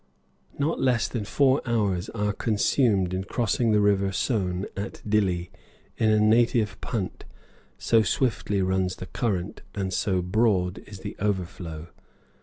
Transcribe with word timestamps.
Not 0.57 0.79
less 0.79 1.07
than 1.07 1.25
four 1.25 1.61
hours 1.63 2.09
are 2.09 2.33
consumed 2.33 3.13
in 3.13 3.23
crossing 3.25 3.71
the 3.71 3.79
River 3.79 4.11
Sone 4.11 4.65
at 4.75 4.99
Dilli 5.07 5.51
in 5.95 6.09
a 6.09 6.19
native 6.19 6.81
punt, 6.81 7.23
so 7.77 8.01
swiftly 8.01 8.63
runs 8.63 8.95
the 8.95 9.05
current 9.05 9.61
and 9.75 9.93
so 9.93 10.23
broad 10.23 10.79
is 10.87 11.01
the 11.01 11.15
overflow. 11.19 11.89